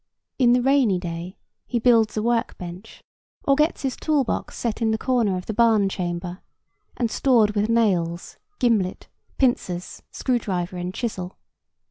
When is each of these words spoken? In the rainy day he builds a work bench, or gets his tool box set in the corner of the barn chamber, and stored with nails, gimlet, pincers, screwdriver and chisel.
In 0.39 0.53
the 0.53 0.63
rainy 0.63 0.97
day 0.97 1.37
he 1.67 1.77
builds 1.77 2.17
a 2.17 2.23
work 2.23 2.57
bench, 2.57 3.03
or 3.43 3.53
gets 3.55 3.83
his 3.83 3.95
tool 3.95 4.23
box 4.23 4.57
set 4.57 4.81
in 4.81 4.89
the 4.89 4.97
corner 4.97 5.37
of 5.37 5.45
the 5.45 5.53
barn 5.53 5.89
chamber, 5.89 6.39
and 6.97 7.11
stored 7.11 7.51
with 7.51 7.69
nails, 7.69 8.37
gimlet, 8.57 9.09
pincers, 9.37 10.01
screwdriver 10.09 10.75
and 10.77 10.91
chisel. 10.91 11.37